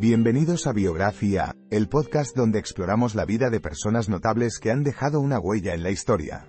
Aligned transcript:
Bienvenidos 0.00 0.68
a 0.68 0.72
Biografía, 0.72 1.56
el 1.70 1.88
podcast 1.88 2.36
donde 2.36 2.60
exploramos 2.60 3.16
la 3.16 3.24
vida 3.24 3.50
de 3.50 3.58
personas 3.58 4.08
notables 4.08 4.60
que 4.60 4.70
han 4.70 4.84
dejado 4.84 5.18
una 5.18 5.40
huella 5.40 5.74
en 5.74 5.82
la 5.82 5.90
historia. 5.90 6.46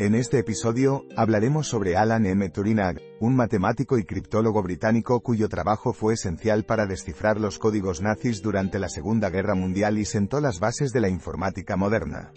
En 0.00 0.16
este 0.16 0.40
episodio, 0.40 1.04
hablaremos 1.16 1.68
sobre 1.68 1.96
Alan 1.96 2.26
M. 2.26 2.48
Turing, 2.48 2.80
un 3.20 3.36
matemático 3.36 3.98
y 3.98 4.04
criptólogo 4.04 4.64
británico 4.64 5.20
cuyo 5.20 5.48
trabajo 5.48 5.92
fue 5.92 6.14
esencial 6.14 6.64
para 6.64 6.86
descifrar 6.86 7.38
los 7.38 7.60
códigos 7.60 8.02
nazis 8.02 8.42
durante 8.42 8.80
la 8.80 8.88
Segunda 8.88 9.30
Guerra 9.30 9.54
Mundial 9.54 9.96
y 9.98 10.04
sentó 10.04 10.40
las 10.40 10.58
bases 10.58 10.90
de 10.90 11.02
la 11.02 11.08
informática 11.08 11.76
moderna. 11.76 12.32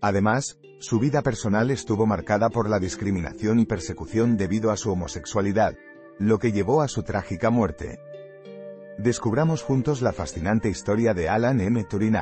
Además, 0.00 0.58
su 0.80 0.98
vida 0.98 1.22
personal 1.22 1.70
estuvo 1.70 2.06
marcada 2.06 2.50
por 2.50 2.68
la 2.68 2.80
discriminación 2.80 3.60
y 3.60 3.66
persecución 3.66 4.36
debido 4.36 4.72
a 4.72 4.76
su 4.76 4.90
homosexualidad, 4.90 5.76
lo 6.18 6.40
que 6.40 6.50
llevó 6.50 6.82
a 6.82 6.88
su 6.88 7.04
trágica 7.04 7.50
muerte. 7.50 8.00
Descubramos 8.98 9.62
juntos 9.62 10.02
la 10.02 10.12
fascinante 10.12 10.68
historia 10.68 11.14
de 11.14 11.28
Alan 11.28 11.60
M. 11.60 11.82
Turing. 11.84 12.16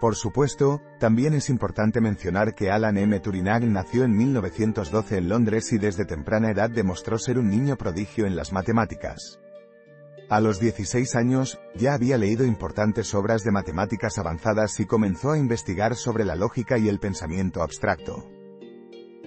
Por 0.00 0.14
supuesto, 0.14 0.82
también 1.00 1.32
es 1.32 1.48
importante 1.48 2.02
mencionar 2.02 2.54
que 2.54 2.70
Alan 2.70 2.98
M. 2.98 3.18
Turing 3.18 3.72
nació 3.72 4.04
en 4.04 4.16
1912 4.16 5.16
en 5.16 5.28
Londres 5.28 5.72
y 5.72 5.78
desde 5.78 6.04
temprana 6.04 6.50
edad 6.50 6.68
demostró 6.68 7.18
ser 7.18 7.38
un 7.38 7.48
niño 7.48 7.76
prodigio 7.76 8.26
en 8.26 8.36
las 8.36 8.52
matemáticas. 8.52 9.40
A 10.28 10.40
los 10.40 10.60
16 10.60 11.14
años, 11.14 11.58
ya 11.74 11.94
había 11.94 12.18
leído 12.18 12.44
importantes 12.44 13.14
obras 13.14 13.42
de 13.42 13.52
matemáticas 13.52 14.18
avanzadas 14.18 14.78
y 14.80 14.86
comenzó 14.86 15.30
a 15.30 15.38
investigar 15.38 15.94
sobre 15.94 16.24
la 16.24 16.34
lógica 16.34 16.78
y 16.78 16.88
el 16.88 16.98
pensamiento 16.98 17.62
abstracto. 17.62 18.35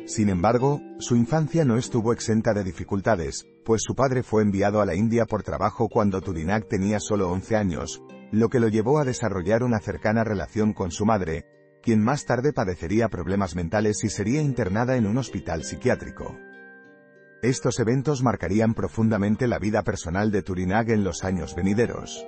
Sin 0.10 0.30
embargo, 0.30 0.82
su 0.98 1.16
infancia 1.16 1.66
no 1.66 1.78
estuvo 1.78 2.14
exenta 2.14 2.56
de 2.56 2.64
dificultades, 2.64 3.46
pues 3.64 3.84
su 3.86 3.94
padre 3.94 4.24
fue 4.24 4.42
enviado 4.42 4.82
a 4.82 4.86
la 4.88 4.96
India 4.96 5.28
por 5.28 5.44
trabajo 5.44 5.88
cuando 5.88 6.20
Turing 6.20 6.50
tenía 6.68 7.00
solo 7.00 7.30
11 7.30 7.56
años, 7.56 8.02
lo 8.32 8.50
que 8.50 8.60
lo 8.60 8.70
llevó 8.70 8.98
a 8.98 9.06
desarrollar 9.06 9.62
una 9.62 9.80
cercana 9.80 10.24
relación 10.24 10.74
con 10.74 10.90
su 10.90 11.06
madre, 11.06 11.46
quien 11.84 12.04
más 12.04 12.26
tarde 12.26 12.54
padecería 12.54 13.08
problemas 13.08 13.56
mentales 13.56 14.04
y 14.04 14.10
sería 14.10 14.42
internada 14.42 14.98
en 14.98 15.06
un 15.06 15.20
hospital 15.20 15.64
psiquiátrico. 15.64 16.36
Estos 17.44 17.80
eventos 17.80 18.24
marcarían 18.24 18.74
profundamente 18.74 19.48
la 19.48 19.60
vida 19.60 19.84
personal 19.84 20.32
de 20.32 20.42
Turing 20.42 20.72
en 20.72 21.04
los 21.04 21.24
años 21.24 21.54
venideros. 21.54 22.26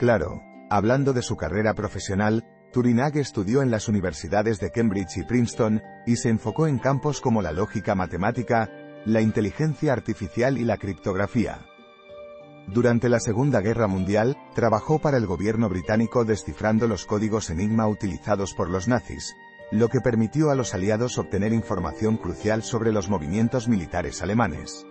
Claro, 0.00 0.40
hablando 0.70 1.12
de 1.12 1.22
su 1.22 1.36
carrera 1.36 1.72
profesional, 1.74 2.44
Turing 2.72 3.00
estudió 3.14 3.62
en 3.62 3.70
las 3.70 3.88
universidades 3.88 4.60
de 4.60 4.70
Cambridge 4.70 5.16
y 5.16 5.24
Princeton, 5.24 5.82
y 6.06 6.16
se 6.16 6.28
enfocó 6.28 6.68
en 6.68 6.78
campos 6.78 7.20
como 7.20 7.42
la 7.42 7.52
lógica 7.52 7.94
matemática, 7.94 8.70
la 9.04 9.20
inteligencia 9.20 9.92
artificial 9.92 10.56
y 10.56 10.64
la 10.64 10.76
criptografía. 10.76 11.66
Durante 12.68 13.08
la 13.08 13.18
Segunda 13.18 13.60
Guerra 13.60 13.88
Mundial, 13.88 14.36
trabajó 14.54 15.00
para 15.00 15.16
el 15.16 15.26
gobierno 15.26 15.68
británico 15.68 16.24
descifrando 16.24 16.86
los 16.86 17.06
códigos 17.06 17.50
Enigma 17.50 17.88
utilizados 17.88 18.54
por 18.54 18.70
los 18.70 18.86
nazis, 18.86 19.34
lo 19.72 19.88
que 19.88 20.00
permitió 20.00 20.50
a 20.50 20.54
los 20.54 20.72
aliados 20.72 21.18
obtener 21.18 21.52
información 21.52 22.16
crucial 22.16 22.62
sobre 22.62 22.92
los 22.92 23.08
movimientos 23.08 23.66
militares 23.66 24.22
alemanes. 24.22 24.86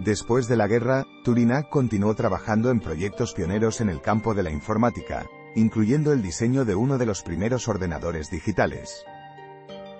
Después 0.00 0.46
de 0.46 0.56
la 0.56 0.68
guerra, 0.68 1.04
Turing 1.24 1.50
continuó 1.70 2.14
trabajando 2.14 2.70
en 2.70 2.80
proyectos 2.80 3.32
pioneros 3.32 3.80
en 3.80 3.88
el 3.88 4.00
campo 4.00 4.34
de 4.34 4.42
la 4.42 4.50
informática, 4.50 5.26
incluyendo 5.56 6.12
el 6.12 6.22
diseño 6.22 6.64
de 6.64 6.76
uno 6.76 6.98
de 6.98 7.06
los 7.06 7.22
primeros 7.22 7.66
ordenadores 7.66 8.30
digitales. 8.30 9.04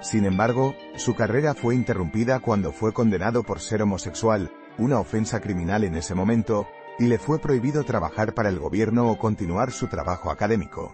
Sin 0.02 0.26
embargo, 0.26 0.76
su 0.96 1.14
carrera 1.14 1.54
fue 1.54 1.74
interrumpida 1.74 2.40
cuando 2.40 2.70
fue 2.72 2.92
condenado 2.92 3.42
por 3.42 3.60
ser 3.60 3.82
homosexual, 3.82 4.52
una 4.78 5.00
ofensa 5.00 5.40
criminal 5.40 5.82
en 5.82 5.96
ese 5.96 6.14
momento, 6.14 6.68
y 6.98 7.06
le 7.06 7.18
fue 7.18 7.38
prohibido 7.38 7.84
trabajar 7.84 8.34
para 8.34 8.50
el 8.50 8.58
gobierno 8.58 9.10
o 9.10 9.18
continuar 9.18 9.72
su 9.72 9.88
trabajo 9.88 10.30
académico. 10.30 10.92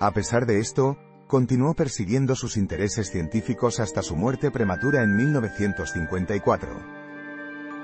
A 0.00 0.12
pesar 0.12 0.46
de 0.46 0.60
esto, 0.60 0.96
continuó 1.26 1.74
persiguiendo 1.74 2.36
sus 2.36 2.56
intereses 2.56 3.10
científicos 3.10 3.80
hasta 3.80 4.02
su 4.02 4.14
muerte 4.14 4.52
prematura 4.52 5.02
en 5.02 5.16
1954. 5.16 6.68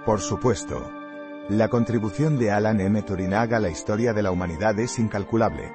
Por 0.07 0.21
supuesto, 0.21 1.04
la 1.49 1.69
contribución 1.69 2.39
de 2.39 2.51
Alan 2.51 2.81
M. 2.81 3.03
Turing 3.03 3.35
a 3.35 3.47
la 3.47 3.69
historia 3.69 4.15
de 4.15 4.23
la 4.23 4.31
humanidad 4.31 4.79
es 4.79 4.99
incalculable. 4.99 5.71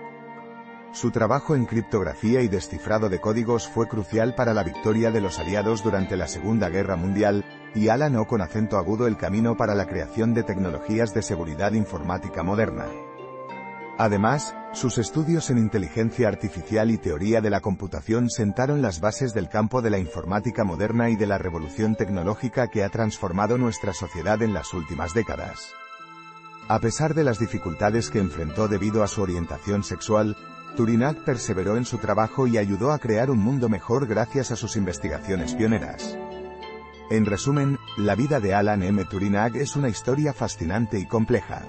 Su 0.94 1.12
trabajo 1.12 1.56
en 1.56 1.68
criptografía 1.68 2.42
y 2.42 2.48
descifrado 2.48 3.08
de 3.08 3.22
códigos 3.22 3.68
fue 3.68 3.88
crucial 3.88 4.34
para 4.34 4.56
la 4.56 4.64
victoria 4.64 5.12
de 5.12 5.22
los 5.22 5.38
aliados 5.38 5.84
durante 5.84 6.18
la 6.18 6.28
Segunda 6.28 6.70
Guerra 6.70 6.96
Mundial, 6.96 7.46
y 7.76 7.90
Alan 7.90 8.26
con 8.26 8.42
acento 8.42 8.78
agudo 8.78 9.06
el 9.06 9.18
camino 9.18 9.58
para 9.58 9.76
la 9.76 9.86
creación 9.86 10.34
de 10.34 10.42
tecnologías 10.42 11.14
de 11.14 11.22
seguridad 11.22 11.74
informática 11.74 12.42
moderna. 12.42 12.86
Además, 14.00 14.56
sus 14.72 14.98
estudios 14.98 15.50
en 15.50 15.58
inteligencia 15.58 16.30
artificial 16.30 16.90
y 16.90 16.98
teoría 16.98 17.42
de 17.42 17.50
la 17.50 17.60
computación 17.60 18.30
sentaron 18.30 18.82
las 18.82 19.02
bases 19.02 19.34
del 19.34 19.50
campo 19.50 19.82
de 19.82 19.90
la 19.90 20.00
informática 20.00 20.64
moderna 20.64 21.10
y 21.10 21.18
de 21.18 21.28
la 21.28 21.38
revolución 21.38 21.98
tecnológica 21.98 22.70
que 22.70 22.86
ha 22.86 22.90
transformado 22.90 23.58
nuestra 23.58 23.94
sociedad 23.94 24.42
en 24.42 24.54
las 24.54 24.74
últimas 24.74 25.14
décadas. 25.14 25.74
A 26.70 26.80
pesar 26.80 27.14
de 27.14 27.26
las 27.26 27.40
dificultades 27.40 28.10
que 28.10 28.20
enfrentó 28.20 28.70
debido 28.70 29.04
a 29.04 29.08
su 29.10 29.22
orientación 29.22 29.84
sexual, 29.84 30.38
Turing 30.78 31.04
perseveró 31.26 31.76
en 31.76 31.84
su 31.84 31.98
trabajo 31.98 32.48
y 32.48 32.58
ayudó 32.58 32.94
a 32.94 33.00
crear 33.00 33.30
un 33.30 33.40
mundo 33.40 33.68
mejor 33.68 34.08
gracias 34.08 34.50
a 34.52 34.56
sus 34.56 34.78
investigaciones 34.78 35.56
pioneras. 35.56 36.18
En 37.12 37.26
resumen, 37.26 37.78
la 37.98 38.16
vida 38.16 38.40
de 38.40 38.54
Alan 38.54 38.82
M. 38.82 39.04
Turing 39.04 39.36
es 39.56 39.76
una 39.76 39.90
historia 39.90 40.32
fascinante 40.32 40.98
y 40.98 41.06
compleja. 41.06 41.66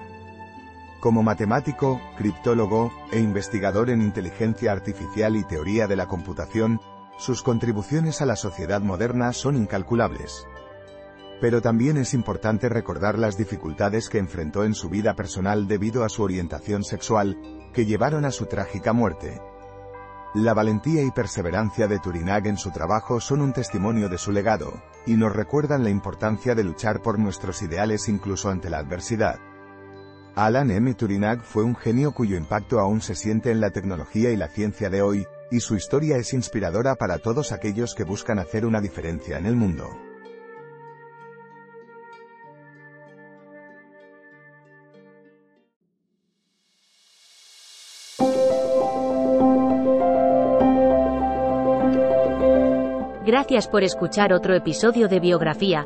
Como 1.01 1.23
matemático, 1.23 1.99
criptólogo, 2.15 2.93
e 3.11 3.19
investigador 3.19 3.89
en 3.89 4.03
inteligencia 4.03 4.71
artificial 4.71 5.35
y 5.35 5.43
teoría 5.43 5.87
de 5.87 5.95
la 5.95 6.05
computación, 6.05 6.79
sus 7.17 7.41
contribuciones 7.41 8.21
a 8.21 8.27
la 8.27 8.35
sociedad 8.35 8.81
moderna 8.81 9.33
son 9.33 9.57
incalculables. 9.57 10.45
Pero 11.41 11.59
también 11.59 11.97
es 11.97 12.13
importante 12.13 12.69
recordar 12.69 13.17
las 13.17 13.35
dificultades 13.35 14.09
que 14.09 14.19
enfrentó 14.19 14.63
en 14.63 14.75
su 14.75 14.89
vida 14.89 15.15
personal 15.15 15.67
debido 15.67 16.03
a 16.03 16.09
su 16.09 16.21
orientación 16.21 16.83
sexual, 16.83 17.35
que 17.73 17.87
llevaron 17.87 18.23
a 18.23 18.31
su 18.31 18.45
trágica 18.45 18.93
muerte. 18.93 19.41
La 20.35 20.53
valentía 20.53 21.01
y 21.01 21.09
perseverancia 21.09 21.87
de 21.87 21.97
Turing 21.97 22.29
en 22.29 22.57
su 22.57 22.69
trabajo 22.69 23.19
son 23.19 23.41
un 23.41 23.53
testimonio 23.53 24.07
de 24.07 24.19
su 24.19 24.31
legado, 24.31 24.71
y 25.07 25.15
nos 25.15 25.35
recuerdan 25.35 25.83
la 25.83 25.89
importancia 25.89 26.53
de 26.53 26.63
luchar 26.63 27.01
por 27.01 27.17
nuestros 27.17 27.63
ideales 27.63 28.07
incluso 28.07 28.51
ante 28.51 28.69
la 28.69 28.77
adversidad. 28.77 29.39
Alan 30.35 30.71
M. 30.71 30.93
Turing 30.93 31.41
fue 31.41 31.63
un 31.63 31.75
genio 31.75 32.13
cuyo 32.13 32.37
impacto 32.37 32.79
aún 32.79 33.01
se 33.01 33.15
siente 33.15 33.51
en 33.51 33.59
la 33.59 33.71
tecnología 33.71 34.31
y 34.31 34.37
la 34.37 34.47
ciencia 34.47 34.89
de 34.89 35.01
hoy, 35.01 35.27
y 35.51 35.59
su 35.59 35.75
historia 35.75 36.15
es 36.15 36.33
inspiradora 36.33 36.95
para 36.95 37.17
todos 37.17 37.51
aquellos 37.51 37.93
que 37.95 38.05
buscan 38.05 38.39
hacer 38.39 38.65
una 38.65 38.79
diferencia 38.79 39.37
en 39.37 39.45
el 39.45 39.57
mundo. 39.57 39.89
Gracias 53.25 53.67
por 53.67 53.83
escuchar 53.83 54.33
otro 54.33 54.55
episodio 54.55 55.07
de 55.07 55.19
Biografía, 55.19 55.85